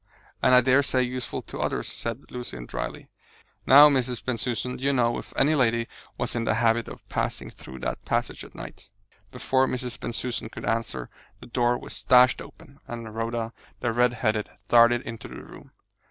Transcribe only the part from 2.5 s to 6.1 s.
drily. "Now, Mrs. Bensusan, do you know if any lady